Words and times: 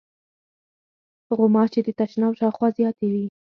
غوماشې 1.37 1.81
د 1.83 1.89
تشناب 1.99 2.33
شاوخوا 2.39 2.67
زیاتې 2.77 3.07
وي. 3.13 3.25